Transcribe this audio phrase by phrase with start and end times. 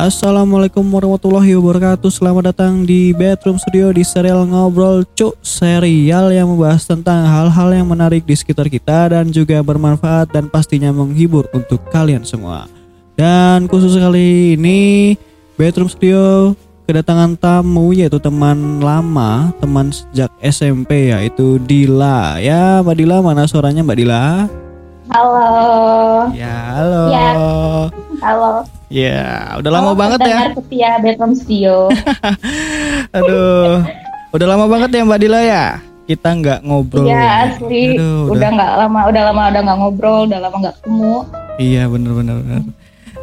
[0.00, 2.08] Assalamualaikum warahmatullahi wabarakatuh.
[2.08, 5.36] Selamat datang di Bedroom Studio di serial Ngobrol Cuk.
[5.44, 10.88] Serial yang membahas tentang hal-hal yang menarik di sekitar kita Dan juga bermanfaat dan pastinya
[10.88, 12.64] menghibur untuk kalian semua.
[13.12, 15.20] Dan khusus kali ini
[15.60, 16.56] Bedroom Studio
[16.88, 22.40] kedatangan tamu yaitu teman lama Teman sejak SMP yaitu Dila.
[22.40, 24.48] Ya Mbak Dila mana suaranya Mbak Dila?
[25.10, 25.50] Halo.
[26.30, 27.28] Ya halo Ya.
[28.22, 28.50] Halo.
[28.86, 29.22] Ya
[29.58, 31.90] udah lama Oh, banget ya setia Bedroom Studio.
[33.18, 33.82] Aduh,
[34.30, 35.66] udah lama banget ya Mbak Dila ya.
[36.06, 37.10] Kita nggak ngobrol.
[37.10, 37.98] Iya asli.
[37.98, 41.14] Aduh, udah nggak lama, udah lama udah nggak ngobrol, udah lama nggak ketemu.
[41.58, 42.36] Iya bener bener.
[42.42, 42.62] bener.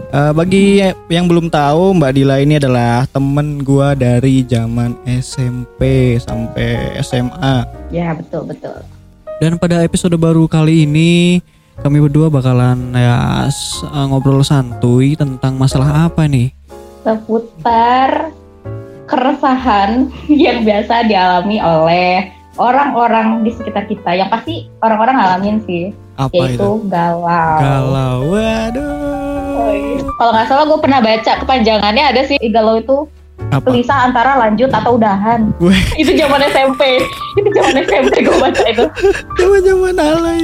[0.08, 0.64] Eh, bagi
[1.08, 7.64] yang belum tahu Mbak Dila ini adalah temen gua dari zaman SMP sampai SMA.
[7.96, 8.76] Ya betul betul.
[9.40, 11.40] Dan pada episode baru kali ini
[11.78, 16.52] kami berdua bakalan ya eh, ngobrol santuy tentang masalah apa nih?
[17.06, 18.34] Seputar
[19.08, 24.12] keresahan yang biasa dialami oleh orang-orang di sekitar kita.
[24.14, 25.84] Yang pasti orang-orang ngalamin sih,
[26.18, 26.70] Apa yaitu itu?
[26.90, 27.58] galau.
[27.62, 28.18] Galau.
[28.34, 30.02] Waduh.
[30.18, 33.06] Kalau nggak salah gue pernah baca kepanjangannya ada sih galau itu
[33.54, 33.70] Apa?
[33.70, 35.54] gelisah antara lanjut atau udahan.
[35.62, 35.78] Weh.
[35.96, 36.98] itu zaman SMP.
[37.38, 38.86] itu zaman SMP gue baca itu.
[39.38, 40.42] Zaman-zaman alay.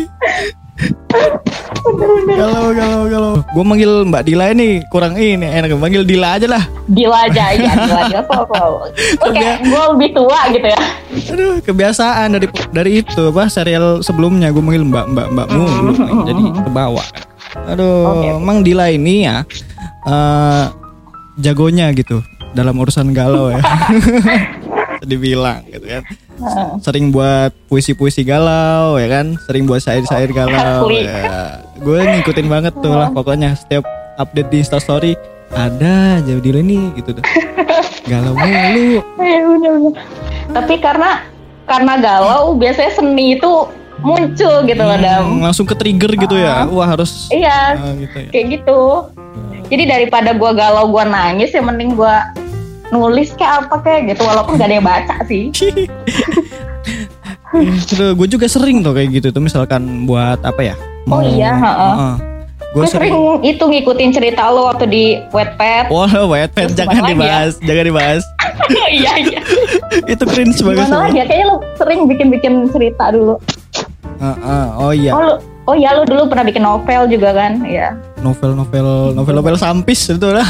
[2.33, 3.33] Galau, galau, galau.
[3.53, 5.75] Gue manggil Mbak Dila ini kurang ini enak.
[5.77, 6.63] Manggil Dila aja lah.
[6.89, 8.49] Gila aja ya, aja kok.
[9.21, 10.81] Oke, gue lebih tua gitu ya.
[11.33, 15.93] Aduh, kebiasaan dari dari itu apa serial sebelumnya gue manggil Mbak Mbak Mbak mulu,
[16.25, 17.03] jadi kebawa.
[17.69, 18.27] Aduh, Oke.
[18.41, 19.45] emang Dila ini ya
[20.09, 20.65] eh,
[21.37, 22.25] jagonya gitu
[22.57, 23.61] dalam urusan galau ya.
[25.09, 26.03] Dibilang gitu kan.
[26.81, 30.87] Sering buat puisi-puisi galau ya kan, sering buat syair-syair galau.
[30.87, 31.05] Asli.
[31.05, 31.61] Ya.
[31.77, 33.85] Gue ngikutin banget tuh lah pokoknya setiap
[34.17, 35.13] update di Instastory
[35.53, 37.25] ada aja Dila ini gitu dah.
[38.09, 38.99] Galau mulu.
[39.15, 40.01] Bener.
[40.51, 41.23] Tapi karena
[41.63, 43.69] karena galau biasanya seni itu
[44.03, 45.23] muncul gitu loh, Dam.
[45.23, 46.67] Hmm, langsung ke trigger gitu ya.
[46.67, 48.29] Wah, harus Iya, ah, gitu ya.
[48.35, 48.81] kayak gitu.
[49.71, 52.27] Jadi daripada gua galau gua nangis ya mending gua
[52.93, 55.49] nulis kayak apa kayak gitu walaupun gak ada yang baca sih.
[57.89, 60.75] Terus gue juga sering tuh kayak gitu tuh misalkan buat apa ya?
[61.09, 61.93] Oh iya, heeh.
[62.73, 63.13] Gue Gue sering
[63.45, 65.93] itu ngikutin cerita lo waktu di Wattpad.
[65.93, 68.21] Wah, Wattpad Terus jangan lagi dibahas, jangan dibahas.
[68.97, 69.41] iya iya.
[70.09, 70.89] Itu cringe banget.
[70.89, 71.25] Gimana lagi ya?
[71.29, 73.37] Kayaknya lo sering bikin-bikin cerita dulu.
[74.17, 75.33] Heeh, Oh iya, Oh, lu,
[75.69, 77.61] oh ya lu dulu pernah bikin novel juga kan?
[77.61, 77.93] Iya.
[78.25, 80.47] novel-novel novel-novel sampis itu lah.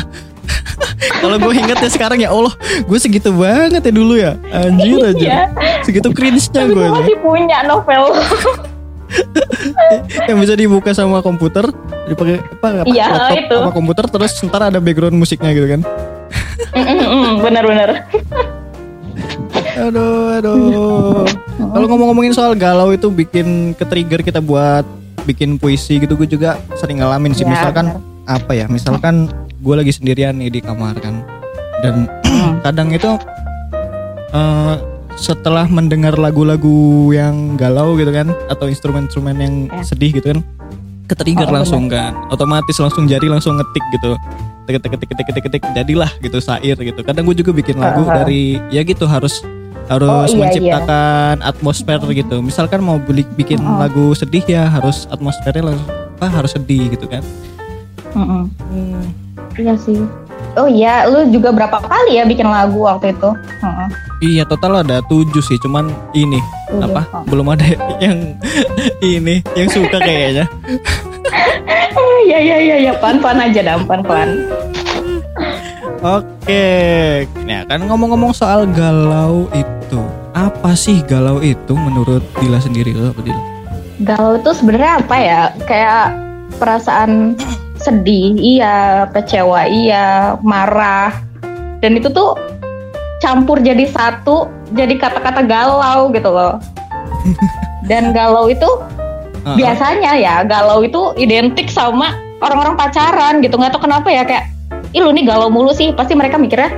[1.24, 4.36] Kalau gue inget ya sekarang ya Allah, gue segitu banget ya dulu ya.
[4.52, 5.20] Anjir aja.
[5.20, 5.42] Iya.
[5.84, 8.12] Segitu cringe-nya gue masih punya novel.
[10.28, 11.70] Yang bisa dibuka sama komputer,
[12.10, 13.56] dipakai apa, apa Iya, laptop itu.
[13.62, 15.82] sama komputer terus ntar ada background musiknya gitu kan.
[17.40, 18.04] Bener-bener.
[19.78, 21.26] Aduh, aduh.
[21.58, 24.84] Kalau ngomong-ngomongin soal galau itu bikin ke trigger kita buat
[25.24, 27.46] bikin puisi gitu gue juga sering ngalamin sih.
[27.46, 27.86] Ya, misalkan
[28.26, 28.66] apa ya?
[28.68, 29.30] Misalkan
[29.64, 31.24] gue lagi sendirian nih di kamar kan.
[31.80, 32.12] Dan
[32.66, 33.12] kadang itu
[34.30, 34.76] eh,
[35.14, 36.76] setelah mendengar lagu-lagu
[37.10, 39.86] yang galau gitu kan atau instrumen-instrumen yang Ya.
[39.86, 40.40] sedih gitu kan
[41.04, 44.18] ke trigger Oh, langsung kan otomatis langsung jari langsung ngetik gitu
[44.66, 48.02] ketik ketik ketik ketik ketik ketik jadilah gitu syair gitu kadang gue juga bikin lagu
[48.02, 48.16] Uh-huh.
[48.18, 49.46] dari ya gitu harus
[49.86, 53.80] harus Oh, iya, menciptakan atmosfer gitu misalkan mau beli bikin Uh-huh.
[53.80, 57.22] lagu sedih ya harus atmosfernya langsung apa harus sedih gitu kan
[58.14, 58.44] Mm-mm.
[58.50, 59.04] Hmm.
[59.56, 60.00] Iya sih.
[60.54, 63.30] Oh iya, lu juga berapa kali ya bikin lagu waktu itu?
[63.60, 63.88] Heeh.
[64.24, 66.40] iya total ada tujuh sih cuman ini
[66.72, 66.80] Tujuh.
[66.80, 67.28] apa Oh.
[67.28, 67.68] belum ada
[68.00, 68.40] yang
[69.04, 70.48] ini yang suka kayaknya
[71.92, 74.30] Oh, iya iya iya iya pelan-pelan aja dah, pelan-pelan.
[76.00, 76.68] Oke,
[77.44, 83.22] nah kan ngomong-ngomong soal galau itu, apa sih galau itu menurut Dila sendiri lo apa
[83.22, 83.42] Dila?
[84.04, 85.42] Galau itu sebenarnya apa ya?
[85.64, 86.04] Kayak
[86.58, 87.40] perasaan
[87.84, 91.12] sedih, iya, kecewa, iya, marah.
[91.84, 92.40] Dan itu tuh
[93.20, 96.58] campur jadi satu, jadi kata-kata galau gitu loh.
[97.90, 98.68] Dan galau itu
[99.44, 104.48] Ah, biasanya ya galau itu identik sama orang-orang pacaran gitu nggak tahu kenapa ya kayak
[104.96, 106.72] ih lu nih galau mulu sih pasti mereka mikirnya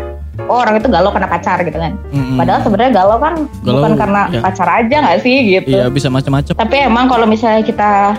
[0.50, 2.42] oh orang itu galau karena pacar gitu kan mm-mm.
[2.42, 4.42] padahal sebenarnya galau kan Galau, bukan karena ya.
[4.42, 6.58] pacar aja nggak sih gitu iya bisa macam-macam.
[6.58, 8.18] tapi emang kalau misalnya kita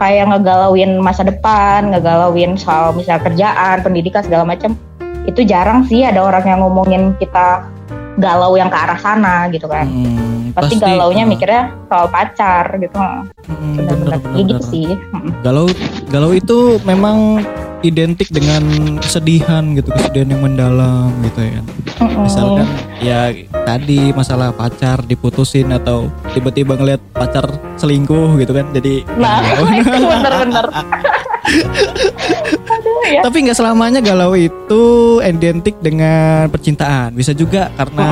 [0.00, 4.72] kayak ngegalauin masa depan ngegalauin soal misalnya kerjaan pendidikan segala macam
[5.28, 7.68] itu jarang sih ada orang yang ngomongin kita
[8.16, 9.86] galau yang ke arah sana gitu kan.
[9.86, 12.96] Mm, pasti, galaunya ah, mikirnya soal pacar gitu.
[12.98, 14.88] Mm, benar-benar gitu sih.
[15.14, 15.32] Mm-mm.
[15.44, 15.66] Galau
[16.10, 17.40] galau itu memang
[17.80, 18.62] identik dengan
[19.00, 21.60] kesedihan gitu, kesedihan yang mendalam gitu ya.
[22.00, 22.24] Mm-mm.
[22.24, 22.68] Misalkan
[23.00, 23.32] ya
[23.64, 27.48] tadi masalah pacar diputusin atau tiba-tiba ngeliat pacar
[27.80, 28.68] selingkuh gitu kan.
[28.76, 29.40] Jadi Nah,
[29.80, 30.66] itu bener-bener.
[33.10, 33.26] Ya.
[33.26, 34.82] Tapi nggak selamanya galau itu
[35.18, 37.10] identik dengan percintaan.
[37.10, 38.06] Bisa juga karena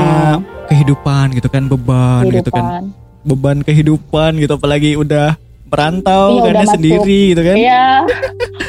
[0.67, 2.65] kehidupan gitu kan, beban gitu kan.
[2.67, 2.82] Kehidupan.
[3.23, 5.38] Beban kehidupan gitu apalagi udah
[5.69, 6.75] merantau Iya, udah ya masuk.
[6.75, 7.55] sendiri gitu kan.
[7.55, 7.85] Iya.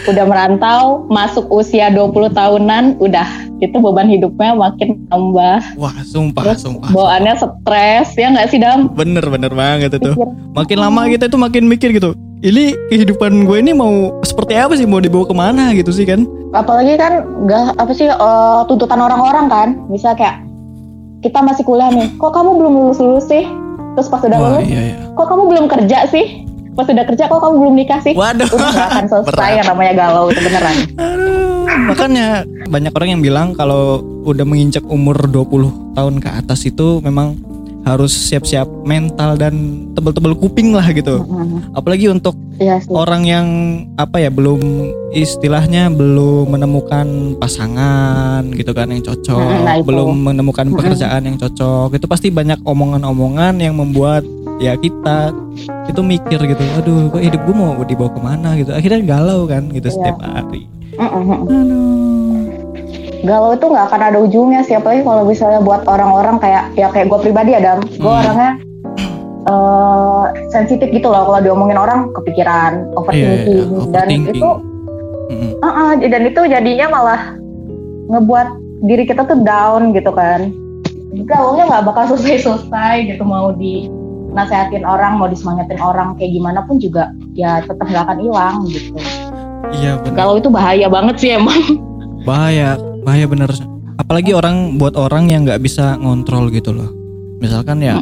[0.06, 3.28] Udah merantau, masuk usia 20 tahunan, udah
[3.60, 5.60] itu beban hidupnya makin tambah.
[5.76, 6.90] Wah, sumpah, Terus sumpah.
[6.90, 8.90] bawaannya stres, ya nggak sih Dam?
[8.90, 10.12] Bener bener banget itu.
[10.12, 12.12] Pikir, Makin lama kita itu makin mikir gitu.
[12.40, 13.92] Ini kehidupan gue ini mau
[14.22, 14.88] seperti apa sih?
[14.88, 16.24] Mau dibawa ke mana gitu sih kan?
[16.50, 20.42] apalagi kan nggak apa sih eh, tuntutan orang-orang kan, bisa kayak
[21.20, 23.46] kita masih kuliah nih, kok kamu belum lulus lulus sih?
[23.94, 24.98] Terus pas udah Wah lulus, iya iya.
[25.14, 26.26] kok kamu belum kerja sih?
[26.80, 28.16] Pas udah kerja kok kamu belum nikah sih?
[28.16, 28.48] Waduh.
[28.48, 29.52] Udah nggak akan selesai Berat.
[29.60, 30.76] yang namanya galau itu beneran.
[30.96, 31.60] Aduh,
[31.92, 32.28] makanya
[32.72, 37.36] banyak orang yang bilang kalau udah menginjak umur 20 tahun ke atas itu memang
[37.84, 41.24] harus siap-siap mental dan tebel-tebel kuping lah gitu.
[41.76, 42.92] Apalagi untuk sih.
[42.92, 43.48] orang yang
[43.96, 44.60] apa ya belum
[45.16, 49.88] istilahnya belum menemukan pasangan gitu kan yang cocok, nah itu.
[49.88, 51.98] belum menemukan pekerjaan yang cocok.
[51.98, 54.22] Itu pasti banyak omongan-omongan yang membuat
[54.60, 55.32] ya kita
[55.88, 56.64] itu mikir gitu.
[56.78, 58.72] Aduh, kok hidup gue mau dibawa ke mana gitu.
[58.72, 59.96] Akhirnya galau kan gitu Iya.
[59.96, 60.68] setiap hari.
[61.00, 62.46] Aduh.
[63.20, 67.08] galau itu nggak akan ada ujungnya sih apalagi kalau misalnya buat orang-orang kayak ya kayak
[67.08, 68.22] gue pribadi Adam gue Hmm.
[68.22, 68.52] orangnya
[69.42, 74.34] eh, sensitif gitu loh kalau diomongin orang kepikiran overthinking Iya, dan overthinking.
[74.34, 74.50] itu
[75.30, 75.52] Mm-mm.
[75.60, 77.22] uh, uh, dan itu jadinya malah
[78.10, 78.48] ngebuat
[78.82, 80.56] diri kita tuh down gitu kan
[81.26, 83.92] gaulnya nggak bakal selesai-selesai gitu mau di
[84.30, 88.94] nasehatin orang mau disemangatin orang kayak gimana pun juga ya tetap nggak akan hilang gitu
[89.70, 90.16] Iya benar.
[90.16, 91.62] galau itu bahaya banget sih emang
[92.20, 93.48] Bahaya, bahaya bener.
[93.96, 96.92] Apalagi orang buat orang yang nggak bisa ngontrol gitu loh.
[97.40, 97.96] Misalkan ya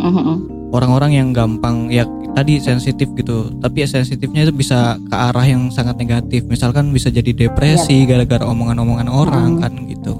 [0.69, 2.01] orang-orang yang gampang ya
[2.33, 6.45] tadi sensitif gitu, tapi ya sensitifnya itu bisa ke arah yang sangat negatif.
[6.45, 9.61] Misalkan bisa jadi depresi gara-gara omongan-omongan orang Mm.
[9.61, 10.13] kan gitu.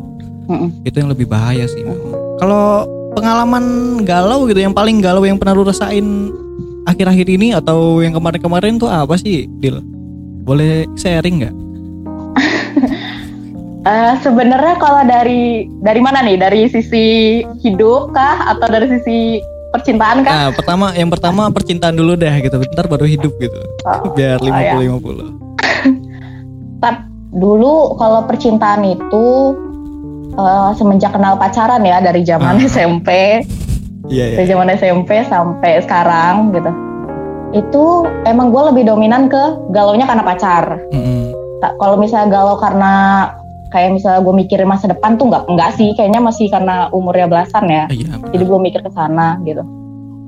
[0.48, 0.70] Mm-mm.
[0.82, 1.82] Itu yang lebih bahaya sih.
[1.82, 2.14] memang.
[2.38, 2.86] Kalau
[3.18, 3.66] pengalaman
[4.06, 6.30] galau gitu, yang paling galau yang pernah lu rasain
[6.86, 9.82] akhir-akhir ini atau yang kemarin-kemarin tuh apa sih, Dil?
[10.46, 11.56] Boleh sharing nggak?
[13.88, 16.36] Eh, sebenarnya kalau dari dari mana nih?
[16.36, 19.40] Dari sisi hidup kah atau dari sisi
[19.72, 20.34] percintaan kah?
[20.36, 22.60] Nah, pertama yang pertama percintaan dulu deh gitu.
[22.60, 23.56] Bentar baru hidup gitu.
[23.88, 24.76] Oh, Biar oh, ya.
[24.76, 26.84] 50-50.
[26.84, 29.56] Tap, dulu kalau percintaan itu
[30.38, 32.64] eh, semenjak kenal pacaran ya dari zaman Ah.
[32.64, 33.10] SMP,
[34.08, 34.36] Iya, iya.
[34.36, 36.72] dari zaman SMP sampai sekarang gitu.
[37.54, 37.84] Itu
[38.24, 40.78] emang gue lebih dominan ke galaunya karena pacar.
[41.58, 42.94] Tak- Kalau misalnya galau karena
[43.68, 47.66] kayak misalnya gue mikirin masa depan tuh nggak nggak sih, kayaknya masih karena umurnya belasan
[47.66, 47.84] ya.
[47.90, 48.16] Iya.
[48.30, 49.66] jadi gue mikir ke sana gitu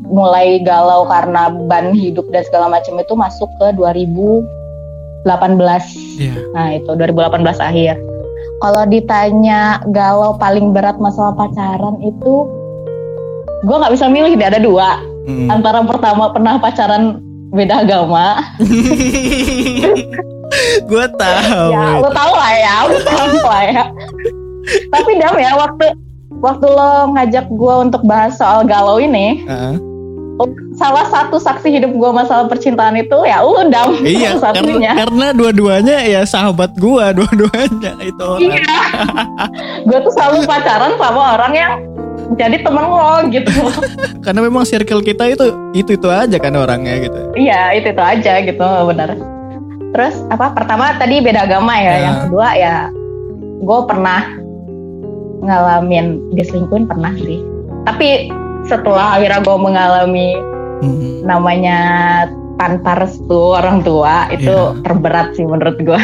[0.04, 4.42] mulai galau karena ban hidup dan segala macam itu masuk ke 2018
[6.18, 6.34] Iya.
[6.50, 7.30] nah itu 2018
[7.62, 7.94] akhir
[8.60, 12.46] kalau ditanya galau paling berat masalah pacaran itu
[13.62, 14.90] gue nggak bisa milih deh ada dua
[15.22, 15.46] Mm.
[15.46, 18.40] antara pertama pernah pacaran beda agama
[20.90, 21.64] Gue tahu.
[21.70, 23.84] ya lo tau lah ya lo tau lah ya
[24.90, 25.86] tapi dam ya waktu
[26.42, 29.74] waktu lo ngajak gue untuk bahas soal galau ini Heeh.
[30.74, 35.98] Salah satu saksi hidup gue masalah percintaan itu ya lu dam Iya, karena, karena dua-duanya
[36.08, 38.40] ya sahabat gua, dua-duanya itu orang.
[38.48, 38.80] iya
[39.88, 41.74] gue tuh selalu pacaran sama orang yang
[42.38, 43.50] jadi temen lo gitu
[44.22, 47.20] Karena memang circle kita itu itu itu aja kan orangnya gitu.
[47.36, 49.18] iya itu itu aja gitu bener
[49.90, 51.96] terus apa pertama tadi beda agama ya Ya.
[52.06, 52.76] yang kedua ya
[53.60, 54.22] gue pernah
[55.42, 57.42] ngalamin diselingkuhin pernah sih
[57.84, 58.30] tapi
[58.70, 60.30] setelah akhirnya gue mengalami
[60.80, 61.28] Mm.
[61.28, 61.80] namanya
[62.56, 64.80] tanpa restu orang tua itu Iya.
[64.80, 66.00] terberat sih menurut gua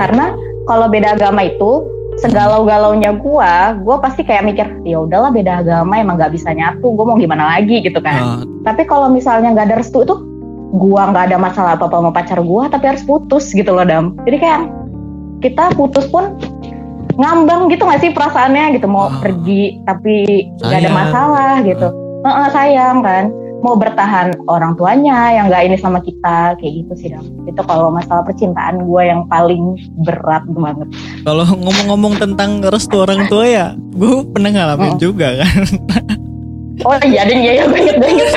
[0.00, 0.32] karena
[0.64, 1.84] kalau beda agama itu
[2.16, 7.12] segalau-galaunya gua gua pasti kayak mikir ya udahlah beda agama emang nggak bisa nyatu gua
[7.12, 10.16] mau gimana lagi gitu kan Ah, tapi kalau misalnya nggak ada restu itu
[10.72, 14.16] gua nggak ada masalah apa apa sama pacar gua tapi harus putus gitu loh dam
[14.24, 14.60] jadi kayak
[15.44, 16.32] kita putus pun
[17.14, 19.18] ngambang gitu nggak sih perasaannya gitu mau Ah.
[19.18, 20.14] pergi tapi
[20.58, 21.88] nggak ada masalah gitu
[22.22, 23.24] Heeh, sayang kan
[23.58, 27.88] mau bertahan orang tuanya yang nggak ini sama kita kayak gitu sih dam itu kalau
[27.88, 30.86] masalah percintaan gue yang paling berat banget
[31.20, 34.98] Kalau ngomong-ngomong tentang restu orang tua ya, gue pernah ngalamin Oh.
[35.00, 35.62] juga kan.
[36.82, 38.30] oh iya ding iya iya gue inget gue inget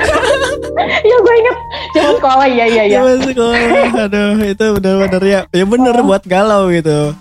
[1.10, 1.58] ya gue inget
[1.92, 3.58] zaman sekolah iya iya iya Zaman sekolah.
[4.06, 5.42] Aduh, itu benar-benar ya.
[5.50, 7.16] Ya bener buat galau gitu.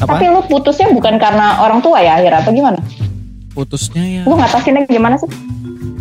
[0.00, 0.16] Apa?
[0.16, 2.80] tapi lu putusnya bukan karena orang tua ya akhirnya atau gimana
[3.50, 4.22] Putusnya ya.
[4.24, 5.28] lu ngatasinnya gimana sih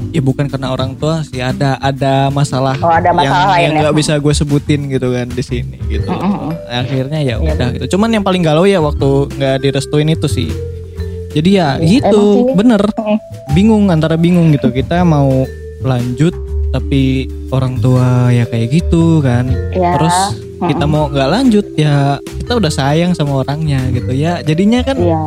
[0.10, 1.38] Ya bukan karena orang tua sih.
[1.38, 2.74] Ada ada masalah.
[2.82, 3.82] Oh, ada masalah yang, lain yang ya.
[3.86, 6.10] nggak bisa gue sebutin gitu kan di sini gitu.
[6.10, 6.50] Mm-mm.
[6.65, 7.53] Akhirnya ya Iya.
[7.53, 7.86] udah gitu.
[7.94, 10.50] Cuman yang paling galau ya waktu nggak direstuin itu sih.
[11.29, 12.82] Jadi ya Iya, gitu, bener.
[12.89, 13.18] Mm.
[13.53, 14.74] Bingung antara bingung gitu.
[14.74, 15.46] Kita mau
[15.86, 16.34] lanjut
[16.74, 19.50] tapi orang tua ya kayak gitu kan.
[19.74, 20.18] ya Terus
[20.60, 24.44] kita mau nggak lanjut ya kita udah sayang sama orangnya gitu ya.
[24.44, 25.24] Jadinya kan iya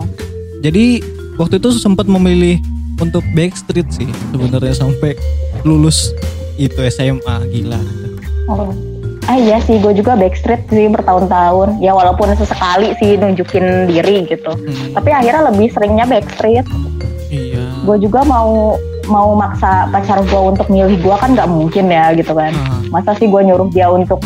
[0.63, 1.03] jadi
[1.43, 2.63] waktu itu sempat memilih
[3.03, 5.19] untuk backstreet sih sebenarnya sampai
[5.67, 6.15] lulus
[6.55, 7.83] itu SMA gila.
[8.47, 8.71] Oh.
[9.31, 11.79] Ah iya sih, gue juga backstreet sih bertahun-tahun.
[11.83, 14.51] Ya walaupun sesekali sih nunjukin diri gitu.
[14.51, 16.67] Hmm, Tapi akhirnya lebih seringnya backstreet.
[17.31, 17.71] iya.
[17.87, 18.79] Gue juga mau
[19.13, 22.57] mau maksa pacar gue untuk milih gue kan nggak mungkin ya gitu kan.
[22.57, 24.25] Ah, Masa sih gue nyuruh dia untuk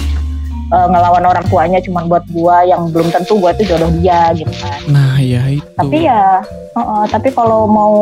[0.70, 4.54] eh, ngelawan orang tuanya cuma buat gue yang belum tentu gue tuh jodoh dia gitu
[4.62, 4.78] kan.
[4.86, 5.66] nah ya itu.
[5.74, 6.46] Tapi ya,
[6.78, 7.98] uh-uh, tapi kalau mau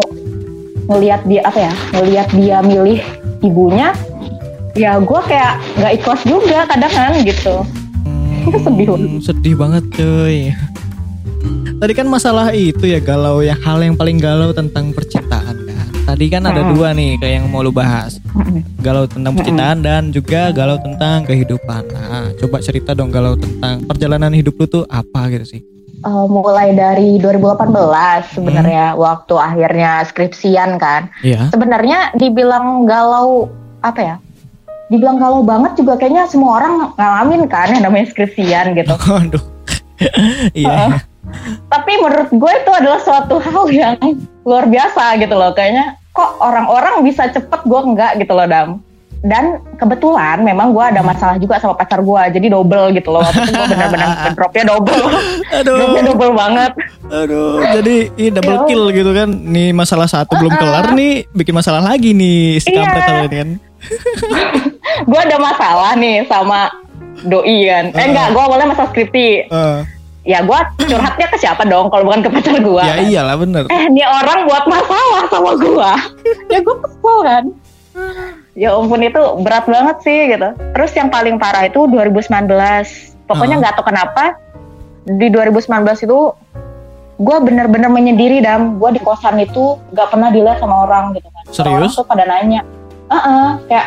[0.92, 3.00] ngelihat dia apa ya, ngelihat dia milih
[3.40, 3.96] ibunya,
[4.76, 7.64] ya gue kayak nggak ikhlas juga kadang kan gitu.
[8.04, 9.08] Hmm, sedih banget.
[9.24, 10.38] sedih banget cuy.
[11.74, 15.63] Tadi kan masalah itu ya galau yang hal yang paling galau tentang percintaan.
[16.04, 16.76] Tadi kan ada Hmm.
[16.76, 18.20] dua nih kayak yang mau lu bahas.
[18.84, 21.82] Galau tentang percintaan dan juga galau tentang kehidupan.
[21.88, 25.60] Nah, coba cerita dong galau tentang perjalanan hidup lu tuh apa gitu sih?
[26.04, 31.08] Eh, mulai dari 2018 sebenarnya waktu akhirnya skripsian kan.
[31.24, 31.48] Iya.
[31.48, 33.48] Sebenarnya dibilang galau
[33.80, 34.16] apa ya?
[34.92, 38.92] Dibilang galau banget juga kayaknya semua orang ngalamin kan yang namanya skripsian gitu.
[39.24, 39.40] Aduh.
[40.52, 41.00] iya.
[41.66, 43.96] Tapi menurut gue itu adalah suatu hal yang
[44.42, 45.50] luar biasa gitu loh.
[45.50, 48.70] Kayaknya kok orang-orang bisa cepet gue enggak gitu loh Dam.
[49.24, 52.22] Dan kebetulan memang gue ada masalah juga sama pacar gue.
[52.34, 53.24] Jadi double gitu loh.
[53.24, 55.04] Waktu itu gue benar-benar dropnya double.
[55.50, 55.76] Aduh.
[55.80, 56.72] dropnya double banget.
[57.06, 59.28] Aduh, jadi ini double kill gitu kan.
[59.32, 62.84] Nih masalah satu belum kelar nih, bikin masalah lagi nih si Iya.
[62.84, 63.48] kampret ini kan.
[65.08, 66.68] gue ada masalah nih sama
[67.24, 67.84] doi kan.
[67.90, 68.06] Eh Uh.
[68.06, 69.28] enggak, gue awalnya masalah skripsi.
[69.48, 69.78] Eh,
[70.24, 72.80] Ya gue curhatnya ke siapa dong kalau bukan ke pacar gue.
[72.80, 73.68] ya iyalah bener.
[73.68, 75.92] eh ini orang buat masalah sama gua
[76.52, 77.44] ya gua kesel kan
[78.54, 82.48] ya ampun itu berat banget sih gitu terus yang paling parah itu 2019
[83.24, 83.60] pokoknya Ah.
[83.60, 84.24] nggak tahu kenapa
[85.04, 85.60] di 2019
[86.00, 86.18] itu
[87.16, 91.44] gua bener-bener menyendiri dam gua di kosan itu nggak pernah dilihat sama orang gitu kan
[91.46, 91.68] Serius?
[91.68, 92.60] orang tuh pada nanya
[93.06, 93.86] Heeh, kayak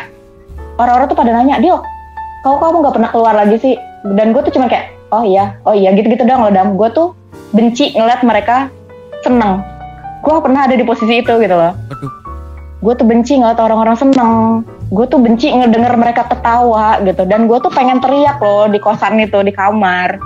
[0.76, 1.82] orang-orang tuh pada nanya Dil
[2.40, 3.74] kau kamu nggak pernah keluar lagi sih
[4.08, 6.76] dan gue tuh cuma kayak oh iya oh iya gitu-gitu dong loh dam.
[6.76, 7.16] Gue tuh
[7.52, 8.68] benci ngeliat mereka
[9.24, 9.64] seneng.
[10.20, 11.72] Gue pernah ada di posisi itu gitu loh.
[11.74, 12.12] Aduh.
[12.78, 14.62] gue tuh benci ngeliat orang-orang seneng.
[14.94, 17.26] Gue tuh benci ngedenger mereka ketawa gitu.
[17.26, 20.18] Dan gue tuh pengen teriak loh di kosan itu di kamar.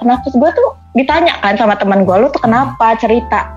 [0.00, 3.52] Kenapa terus gue tuh ditanya kan sama teman gue lu tuh kenapa cerita?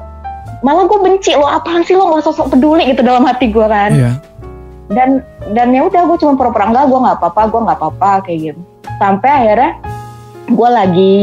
[0.60, 2.92] Malah gue benci lo apaan sih lo nggak sosok peduli?
[2.92, 3.92] gitu dalam hati gue kan.
[3.96, 4.14] Iya.
[4.90, 5.22] dan
[5.54, 8.62] dan ya udah gue cuma pura-pura enggak gue nggak apa-apa gue nggak apa-apa kayak gitu.
[8.98, 9.72] Sampai akhirnya
[10.50, 11.18] gue lagi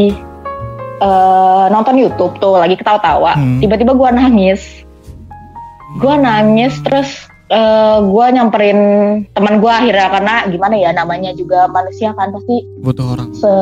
[0.99, 3.59] eh, nonton YouTube tuh lagi ketawa-tawa Hmm.
[3.59, 4.63] tiba-tiba gue nangis
[5.97, 7.09] gue nangis terus
[7.49, 8.79] eh, gue nyamperin
[9.31, 13.29] teman gue akhirnya karena gimana ya namanya juga manusia kan pasti Butuh orang.
[13.33, 13.53] se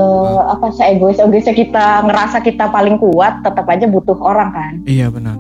[0.43, 5.09] apa se egois egoisnya kita ngerasa kita paling kuat tetap aja butuh orang kan Iya
[5.09, 5.37] benar.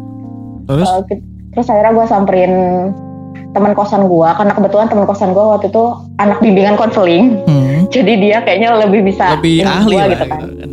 [0.65, 0.89] Terus?
[1.05, 2.53] Ke- terus akhirnya gue samperin
[3.55, 5.85] teman kosan gue karena kebetulan teman kosan gue waktu itu
[6.19, 7.39] anak bimbingan konseling.
[7.47, 10.41] Hmm, jadi dia kayaknya lebih bisa lebih ahli gua lah gitu kan.
[10.43, 10.71] gitu kan.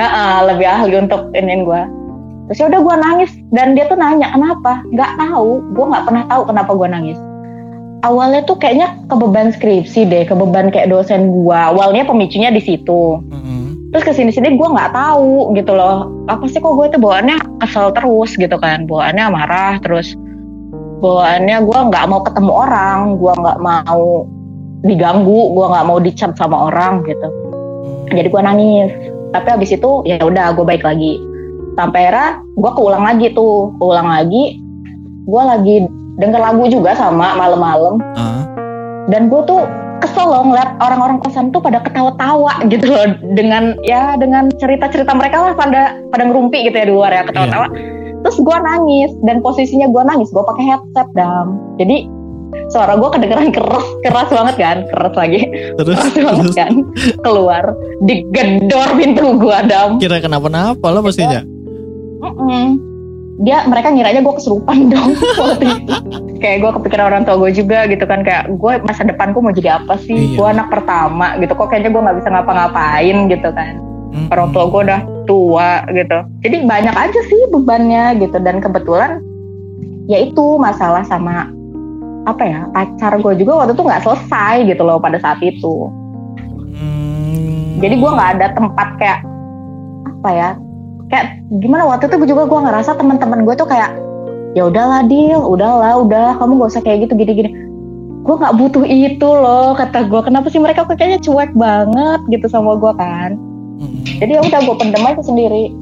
[0.00, 1.82] Heeh, lebih ahli untuk iniin gue
[2.50, 4.82] terus ya udah gue nangis dan dia tuh nanya kenapa?
[4.90, 7.18] Nggak tahu gue nggak pernah tahu kenapa gue nangis.
[8.00, 13.22] Awalnya tuh kayaknya kebeban skripsi deh kebeban kayak dosen gue awalnya pemicunya di situ.
[13.22, 13.58] Mm-mm.
[13.90, 17.38] terus ke sini sini gue nggak tahu gitu loh apa sih kok gue itu bawaannya
[17.62, 18.34] kesel terus?
[18.34, 18.86] gitu kan.
[18.86, 20.18] Bawaannya marah terus
[21.00, 24.28] bawaannya gue nggak mau ketemu orang gue nggak mau
[24.84, 27.28] diganggu gue nggak mau dicap sama orang gitu.
[28.12, 28.90] Jadi gue nangis.
[29.30, 31.16] Tapi habis itu ya udah gue baik lagi.
[31.74, 33.72] Sampai era gue keulang lagi tuh.
[33.80, 34.60] Keulang lagi
[35.24, 35.76] gue lagi
[36.20, 37.96] denger lagu juga sama malam-malam.
[38.16, 38.44] Ah,
[39.08, 39.64] dan gue tuh
[40.00, 43.16] kesel loh ngeliat orang-orang kosan tuh pada ketawa-tawa gitu loh.
[43.36, 47.68] Dengan ya dengan cerita-cerita mereka lah pada pada ngerumpi gitu ya di luar ya ketawa-tawa
[48.20, 51.56] terus gue nangis dan posisinya gue nangis gue pakai headset dam.
[51.80, 52.08] Jadi
[52.70, 54.76] suara gue kedengeran keras keras banget kan?
[54.88, 55.40] Keras lagi.
[55.80, 56.56] Terus, keras banget terus?
[56.56, 56.72] kan?
[57.24, 57.64] Keluar
[58.04, 59.96] digedor pintu gue dam.
[59.98, 61.42] Kira kenapa-napa lo pastinya.
[62.20, 62.76] Mm-mm.
[63.40, 65.16] dia mereka ngiranya gue kesurupan dong
[66.44, 69.80] kayak gue kepikiran orang tua gue juga gitu kan kayak gue masa depanku mau jadi
[69.80, 70.36] apa sih?
[70.36, 70.36] Iya.
[70.36, 71.56] gue anak pertama gitu.
[71.56, 74.26] Kok kayaknya gue nggak bisa ngapa-ngapain gitu kan Mm-mm.
[74.34, 75.00] orang tua gue udah
[75.30, 76.18] tua gitu.
[76.42, 78.36] Jadi banyak aja sih bebannya gitu.
[78.42, 79.22] Dan kebetulan
[80.10, 81.46] ya itu masalah sama
[82.28, 85.88] apa ya pacar gue juga waktu itu nggak selesai gitu loh pada saat itu.
[86.80, 87.76] Hmm.
[87.82, 89.20] jadi gue nggak ada tempat kayak
[90.06, 90.48] apa ya
[91.12, 91.26] kayak
[91.60, 93.92] gimana waktu itu juga gue ngerasa teman-teman gue tuh kayak
[94.56, 97.50] ya udahlah deal udahlah udah kamu gak usah kayak gitu gini-gini.
[98.20, 102.46] Gue nggak butuh itu loh kata gue kenapa sih mereka kok kayaknya cuek banget gitu
[102.52, 103.40] sama gue kan
[103.80, 104.04] Mm-mm.
[104.20, 105.72] jadi ya udah gue pendem aja sendiri.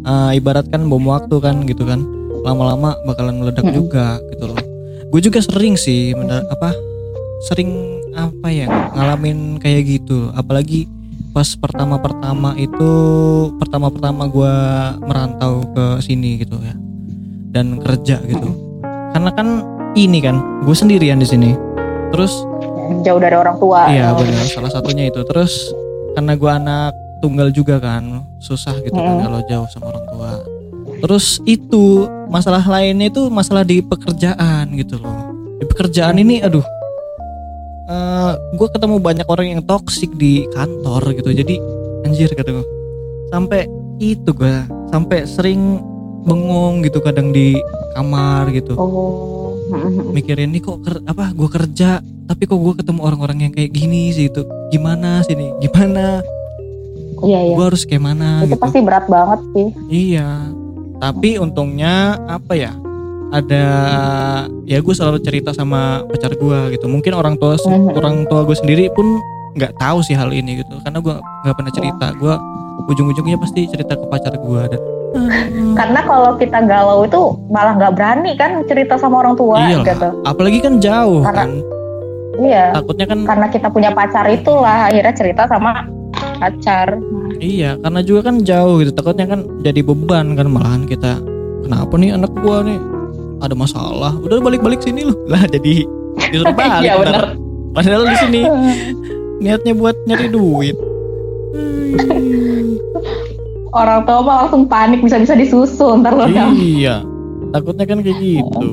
[0.00, 2.04] Eh, ibaratkan bom waktu kan gitu kan.
[2.40, 3.76] Lama-lama bakalan meledak Mm-mm.
[3.76, 4.60] juga gitu loh.
[5.08, 6.72] Gue juga sering sih menda- apa
[7.48, 10.32] sering apa ya ngalamin kayak gitu.
[10.32, 10.84] Apalagi
[11.30, 12.90] pas pertama-pertama itu
[13.56, 14.54] pertama-pertama gue
[15.04, 16.76] merantau ke sini gitu ya.
[17.50, 18.48] Dan kerja gitu.
[19.12, 19.64] Karena kan
[19.98, 21.50] ini kan gue sendirian di sini.
[22.12, 22.32] Terus
[23.04, 23.88] jauh dari orang tua.
[23.88, 25.20] Iya benar salah satunya itu.
[25.28, 25.70] Terus
[26.16, 29.24] karena gua anak tunggal juga kan susah gitu kan Mm.
[29.28, 30.30] kalau jauh sama orang tua.
[31.00, 35.32] Terus itu masalah lainnya itu masalah di pekerjaan gitu loh.
[35.60, 36.64] Di pekerjaan ini aduh.
[37.90, 41.32] Eh gue ketemu banyak orang yang toksik di kantor gitu.
[41.32, 41.56] Jadi
[42.04, 42.66] anjir kata gue
[43.28, 43.68] sampai
[44.00, 44.54] itu gue
[44.88, 45.80] sampai sering
[46.24, 47.56] bengong gitu kadang di
[47.96, 48.76] kamar gitu.
[48.76, 49.39] Oh
[50.16, 54.10] mikirin nih kok ker- apa gue kerja tapi kok gue ketemu orang-orang yang kayak gini
[54.10, 56.22] sih itu gimana sih nih gimana?
[57.20, 57.54] Iya iya.
[57.54, 58.62] Gue harus kayak mana itu gitu.
[58.62, 59.68] pasti berat banget sih.
[59.90, 60.28] Iya.
[60.96, 62.72] Tapi untungnya apa ya
[63.30, 63.64] ada
[64.64, 66.86] ya gue selalu cerita sama pacar gue gitu.
[66.86, 67.92] Mungkin orang tua Mhm.
[67.92, 69.18] orang tua gue sendiri pun
[69.52, 70.74] nggak tahu sih hal ini gitu.
[70.80, 72.06] Karena gue nggak pernah cerita.
[72.14, 72.34] Gue
[72.86, 74.80] ujung-ujungnya pasti cerita ke pacar gue dan
[75.74, 77.20] karena kalau kita galau itu
[77.50, 79.84] malah nggak berani kan cerita sama orang tua Iyalah.
[79.84, 81.50] gitu apalagi kan jauh Karena- kan
[82.38, 85.84] iya takutnya kan karena kita punya pacar itulah akhirnya cerita sama
[86.38, 86.96] pacar
[87.40, 88.92] Iya, karena juga kan jauh gitu.
[88.92, 91.16] Takutnya kan jadi beban kan malahan kita.
[91.64, 92.76] Kenapa nih anak gua nih
[93.40, 94.12] ada masalah?
[94.20, 95.16] Udah balik-balik sini loh.
[95.24, 95.88] Lah jadi
[96.20, 96.84] disuruh balik.
[96.84, 97.24] Iya bener
[97.72, 98.40] Padahal di sini
[99.42, 100.76] niatnya buat nyari duit.
[103.70, 107.02] Orang tua mah langsung panik bisa-bisa disusul ntar lo iya.
[107.50, 108.68] Takutnya kan kayak gitu.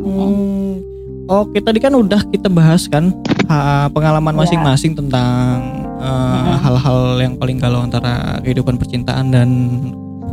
[0.00, 0.78] Hmm.
[1.26, 3.10] Oke, tadi kan udah kita bahas kan
[3.46, 4.40] ha, pengalaman Iya.
[4.46, 5.62] masing-masing tentang
[5.98, 9.48] eh, hal-hal yang paling galau antara kehidupan percintaan dan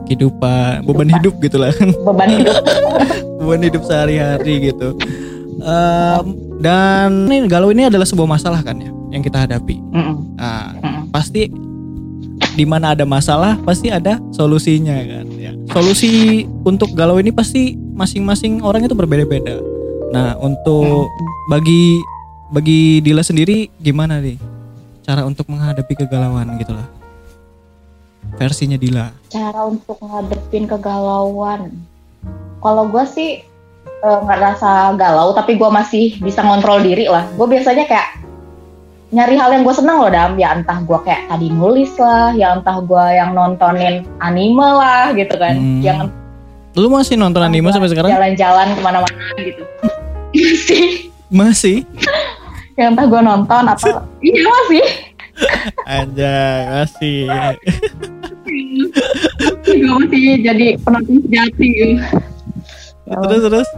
[0.06, 1.90] kehidupan beban hidup gitu lah kan.
[2.02, 2.56] beban hidup
[3.42, 4.94] beban hidup sehari-hari gitu.
[5.58, 6.26] Em,
[6.58, 9.78] dan ini galau ini adalah sebuah masalah kan ya yang kita hadapi.
[9.92, 10.16] Mm-mm.
[10.36, 10.77] Nah, Mm-mm.
[11.18, 11.50] Pasti
[12.54, 15.52] di mana ada masalah pasti ada solusinya kan ya.
[15.74, 19.58] Solusi untuk galau ini pasti masing-masing orang itu berbeda-beda.
[20.14, 21.10] Nah, untuk
[21.50, 21.98] bagi
[22.54, 24.38] bagi Dila sendiri gimana nih
[25.02, 26.86] cara untuk menghadapi kegalauan gitu lah.
[28.38, 29.10] Versinya Dila.
[29.34, 31.74] cara untuk ngadepin kegalauan
[32.62, 33.42] kalau gue sih
[33.88, 38.27] eh, nggak rasa galau tapi gue masih bisa ngontrol diri lah gue biasanya kayak
[39.08, 42.54] nyari hal yang gue senang loh dam ya entah gue kayak tadi nulis lah ya
[42.54, 45.80] entah gue yang nontonin anime lah gitu kan Hmm.
[45.80, 46.00] yang
[46.74, 48.12] Lu masih nonton anime sampai sekarang?
[48.12, 49.64] jalan-jalan ke mana-mana gitu
[50.60, 51.88] sih Masih?
[52.76, 54.86] yang entah gue nonton atau iya masih
[55.86, 57.30] Anjay, masih.
[59.64, 61.94] gue masih jadi penonton sejati gitu.
[63.08, 63.70] terus terus.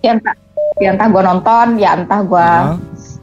[0.00, 0.34] ya entah
[0.78, 2.76] ya entah gue nonton ya entah gue Ah,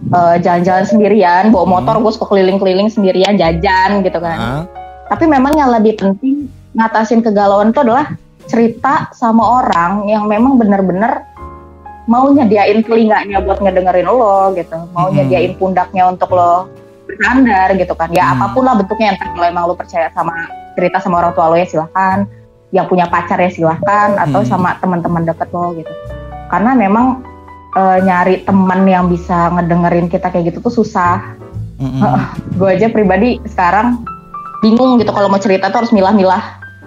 [0.10, 4.62] eh, jalan-jalan sendirian bawa motor gue suka keliling-keliling sendirian jajan gitu kan ah.
[5.10, 8.14] tapi memang yang lebih penting ngatasin kegalauan itu adalah
[8.46, 11.26] cerita sama orang yang memang bener-bener
[12.06, 15.16] mau nyediain telinganya buat ngedengerin lo gitu mau Mhm.
[15.18, 16.70] nyediain pundaknya untuk lo
[17.06, 18.38] bersandar gitu kan ya Hmm.
[18.38, 20.34] apa pun lah bentuknya entah kalau emang lo percaya sama
[20.78, 22.30] cerita sama orang tua lo ya silahkan
[22.70, 24.50] yang punya pacar ya silahkan atau Hmm.
[24.50, 25.90] sama teman-teman deket lo gitu
[26.54, 27.26] karena memang
[27.76, 31.36] eh, nyari teman yang bisa ngedengerin kita kayak gitu tuh susah
[31.76, 32.02] Mm-mm.
[32.56, 34.00] gue aja pribadi sekarang
[34.64, 36.40] bingung gitu kalau mau cerita tuh harus milah-milah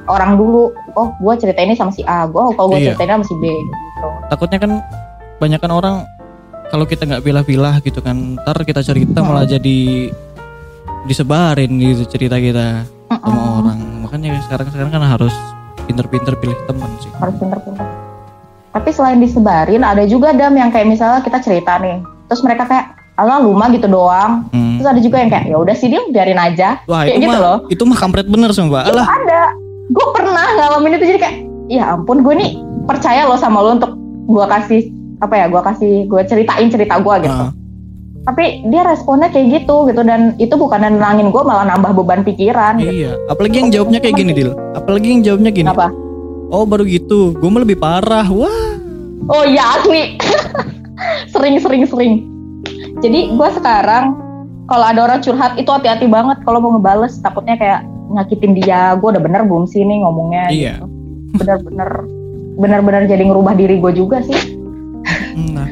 [0.09, 2.97] orang dulu oh gue cerita ini sama si A gue kalau gue Iya.
[2.97, 4.73] cerita ini sama si B gitu Takutnya kan
[5.39, 5.95] banyakan orang
[6.69, 10.13] kalau kita nggak pilah-pilah gitu kan, ntar kita cerita malah jadi
[11.05, 13.79] disebarin gitu cerita kita sama orang.
[14.05, 15.33] Makanya sekarang sekarang kan harus
[15.89, 17.09] pinter-pinter pilih teman sih.
[17.17, 17.87] harus pinter-pinter
[18.71, 22.87] tapi selain disebarin ada juga dam yang kayak misalnya kita cerita nih terus mereka kayak
[23.15, 24.79] ala luma gitu doang Hmm.
[24.79, 27.31] terus ada juga yang kayak ya udah sih dia biarin aja Wah kayak itu gitu
[27.31, 28.85] mah loh itu mah kampret bener sumpah.
[28.85, 29.07] Itu Alah.
[29.09, 29.41] ada
[29.89, 32.51] gue pernah ngalamin itu jadi kayak ya ampun gue nih
[32.85, 33.93] percaya loh sama lo untuk
[34.29, 34.81] gue kasih
[35.19, 37.51] apa ya gue kasih gue ceritain cerita gue gitu Ah.
[38.25, 42.77] tapi dia responnya kayak gitu gitu dan itu bukan nenangin gue malah nambah beban pikiran
[42.77, 42.93] gitu.
[43.03, 44.53] Iya, apalagi yang jawabnya kayak gini, Dil.
[44.75, 45.65] Apalagi yang jawabnya gini.
[45.65, 45.89] Kenapa?
[46.49, 47.37] Oh, baru gitu.
[47.37, 48.25] Gue mah lebih parah.
[48.25, 48.81] Wah.
[49.29, 50.17] Oh iya asli.
[51.33, 52.13] sering sering sering.
[53.05, 54.17] Jadi gue sekarang
[54.65, 58.97] kalau ada orang curhat itu hati-hati banget kalau mau ngebales takutnya kayak nyakitin dia.
[58.97, 60.45] Gue udah bener belum sih nih ngomongnya.
[60.49, 60.75] Iya.
[60.81, 61.45] Gitu.
[61.45, 61.91] Bener-bener
[62.59, 64.57] bener-bener jadi ngerubah diri gue juga sih.
[65.53, 65.69] Nah.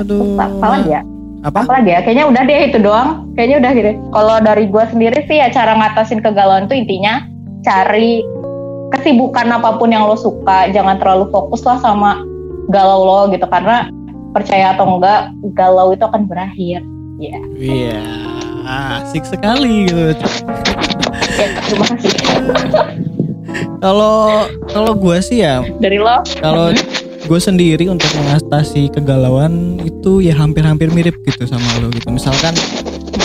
[0.00, 0.40] Aduh.
[0.40, 1.02] Apa lagi ya?
[1.44, 1.68] Apa?
[1.68, 2.00] Apa lagi ya?
[2.00, 3.10] Kayaknya udah deh itu doang.
[3.36, 3.90] Kayaknya udah gitu.
[4.08, 7.28] Kalau dari gue sendiri sih ya cara ngatasin kegalauan tuh intinya
[7.60, 8.24] cari
[8.90, 10.68] kesibukan apa pun yang lo suka.
[10.70, 12.22] Jangan terlalu fokus lah sama
[12.68, 13.90] galau lo gitu karena
[14.30, 16.82] percaya atau enggak galau itu akan berakhir.
[17.20, 18.00] Ya, Iya.
[18.64, 20.14] Asik sekali gitu.
[21.36, 22.12] ya terima kasih.
[23.80, 26.22] Kalau kalau gue sih ya, Dari lo?
[26.38, 26.70] kalau
[27.20, 32.08] gue sendiri untuk mengatasi kegalauan itu ya hampir-hampir mirip gitu sama lo gitu.
[32.12, 32.54] Misalkan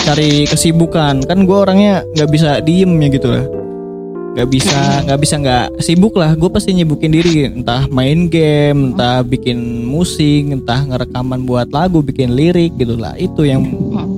[0.02, 3.44] cari kesibukan, kan gue orangnya nggak bisa diem ya gitu lah.
[4.36, 4.76] Nggak bisa
[5.08, 6.36] nggak bisa nggak sibuk lah.
[6.36, 9.56] Gue pasti nyibukin diri, entah main game, entah bikin
[9.88, 13.16] musik, entah ngerekaman buat lagu, bikin lirik gitu lah.
[13.16, 13.64] Itu yang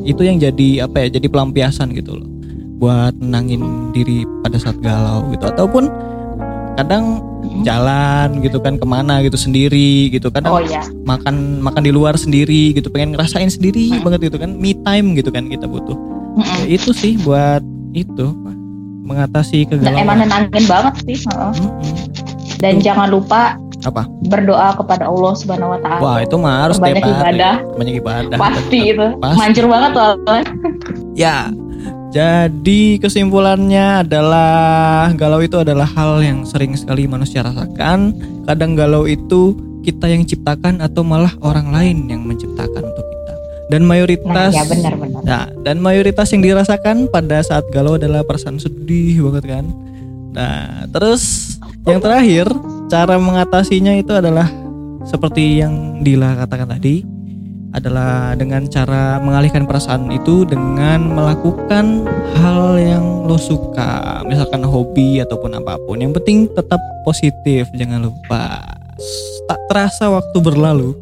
[0.02, 1.22] itu yang jadi apa ya?
[1.22, 2.26] Jadi pelampiasan gitu loh.
[2.83, 5.46] Buat nenangin diri pada saat galau gitu.
[5.46, 5.87] Ataupun
[6.74, 7.22] kadang
[7.62, 10.87] jalan gitu kan ke mana gitu sendiri gitu kadang Oh iya.
[11.02, 14.07] makan makan di luar sendiri gitu pengen ngerasain sendiri Hmm.
[14.07, 15.98] banget gitu kan me time gitu kan kita butuh
[16.38, 17.66] ya, itu sih buat
[17.98, 18.31] itu
[19.09, 21.16] mengatasi emang kegalauan nenangin banget sih.
[21.25, 21.53] heeh.
[21.57, 21.83] Mm-mm.
[22.59, 23.55] Dan jangan lupa
[23.87, 26.01] apa berdoa kepada Allah Subhanahu Wa Taala.
[26.03, 27.55] wah itu mah harus Banyak ibadah.
[27.79, 29.07] banyak ibadah Pasti itu.
[29.23, 29.38] Pasti.
[29.38, 30.44] Manjur banget soalnya.
[31.25, 31.37] ya
[32.09, 38.16] jadi kesimpulannya adalah galau itu adalah hal yang sering sekali manusia rasakan
[38.49, 43.17] kadang galau itu kita yang ciptakan atau malah orang lain yang menciptakan untuk kita
[43.68, 45.20] dan Nah, mayoritas ya benar-benar.
[45.24, 49.64] Nah, dan mayoritas yang dirasakan pada saat galau adalah perasaan sedih banget kan.
[50.33, 52.48] Nah, terus yang terakhir,
[52.88, 54.48] cara mengatasinya itu adalah
[55.09, 57.04] seperti yang Dila katakan tadi,
[57.76, 62.09] adalah dengan cara mengalihkan perasaan itu dengan melakukan
[62.40, 66.00] hal yang lo suka, misalkan hobi ataupun apa pun.
[66.00, 68.64] Yang penting tetap positif, jangan lupa.
[69.48, 70.96] Tak terasa waktu berlalu.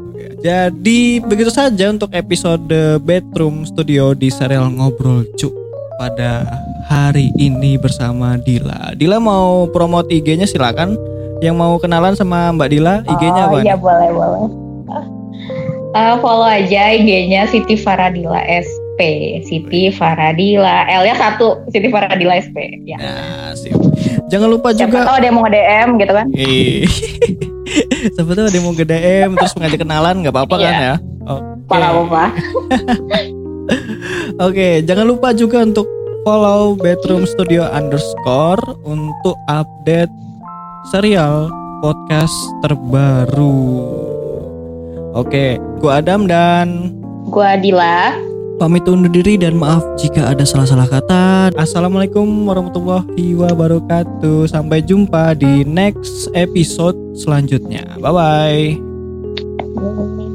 [0.47, 5.51] Jadi begitu saja untuk episode Bedroom Studio di serial Ngobrol Cuk
[5.99, 6.47] pada
[6.87, 8.95] hari ini bersama Dila.
[8.95, 10.95] Dila mau promote IG-nya silakan.
[11.43, 13.57] Yang mau kenalan sama Mbak Dila, IG-nya oh, apa?
[13.59, 13.83] Iya nih?
[13.83, 14.45] boleh boleh.
[15.99, 19.01] Eh, follow aja IG-nya Siti Faradila SP.
[19.51, 20.87] Siti Faradila.
[20.87, 21.59] L-nya satu.
[21.75, 22.87] Siti Faradila SP.
[22.87, 23.03] Ya.
[23.03, 23.75] Nah, sip.
[24.31, 26.27] Jangan lupa Siapa juga tahu ada yang mau nge-DM gitu kan?
[28.13, 30.79] Siapa tahu ada yang mau ke DM terus ngajak kenalan nggak apa-apa kan Iya.
[30.79, 30.95] ya?
[31.27, 31.45] Oke.
[31.67, 32.25] Para apa?
[34.47, 35.89] Oke, jangan lupa juga untuk
[36.23, 40.13] follow Bedroom Studio underscore untuk update
[40.87, 43.59] serial podcast terbaru.
[45.13, 46.95] Oke, gua Adam dan
[47.27, 48.15] Gua Dila.
[48.57, 51.53] Pamit undur diri dan maaf jika ada salah-salah kata.
[51.57, 54.49] Assalamualaikum warahmatullahi wabarakatuh.
[54.49, 57.85] Sampai jumpa di next episode selanjutnya.
[58.01, 60.26] Bye bye.